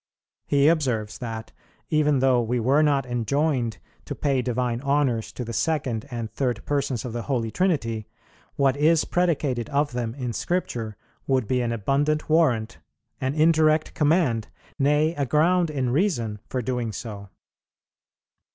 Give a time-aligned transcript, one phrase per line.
[0.47, 1.51] He observes that,
[1.91, 6.65] even though we were not enjoined to pay divine honours to the Second and Third
[6.65, 8.07] Persons of the Holy Trinity,
[8.55, 12.79] what is predicated of Them in Scripture would be an abundant warrant,
[13.19, 14.47] an indirect command,
[14.79, 17.29] nay, a ground in reason, for doing so.